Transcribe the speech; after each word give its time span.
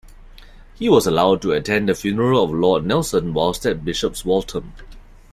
He 0.79 0.89
was 0.89 1.05
allowed 1.05 1.43
to 1.43 1.51
attend 1.51 1.87
the 1.87 1.93
funeral 1.93 2.43
of 2.43 2.49
Lord 2.51 2.83
Nelson 2.87 3.35
whilst 3.35 3.67
at 3.67 3.85
Bishop's 3.85 4.25
Waltham. 4.25 4.73